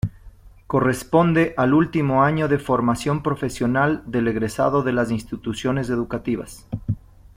[0.65, 6.65] Corresponde al último año de formación profesional del egresado de las instituciones educativas.